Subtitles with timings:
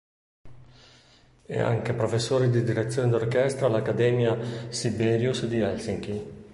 [1.45, 4.35] È anche professore di direzione d'orchestra all'Accademia
[4.71, 6.23] Sibelius di Helsinki.